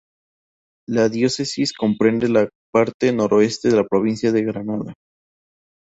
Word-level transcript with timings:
La 0.89 1.09
diócesis 1.09 1.73
comprende 1.73 2.27
la 2.27 2.49
parte 2.73 3.13
noreste 3.13 3.69
de 3.69 3.75
la 3.75 3.87
provincia 3.87 4.31
de 4.31 4.41
Granada. 4.43 4.93